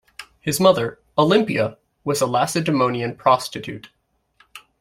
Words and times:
His 0.39 0.59
mother, 0.59 0.99
Olympia, 1.15 1.77
was 2.03 2.21
a 2.23 2.25
Lacedaemonian 2.25 3.17
prostitute. 3.19 3.91